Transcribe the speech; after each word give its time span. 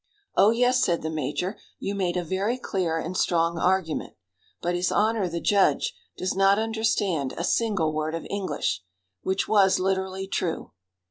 "Oh, 0.35 0.49
yes," 0.49 0.83
said 0.83 1.03
the 1.03 1.11
major, 1.11 1.59
"you 1.77 1.93
made 1.93 2.17
a 2.17 2.23
very 2.23 2.57
clear 2.57 2.97
and 2.97 3.15
strong 3.15 3.59
argument; 3.59 4.15
but 4.59 4.73
his 4.73 4.91
honor, 4.91 5.29
the 5.29 5.39
judge, 5.39 5.93
does 6.17 6.33
not 6.35 6.57
understand 6.57 7.35
a 7.37 7.43
single 7.43 7.93
word 7.93 8.15
of 8.15 8.25
English," 8.27 8.81
which 9.21 9.47
was 9.47 9.77
literally 9.77 10.25
true. 10.25 10.71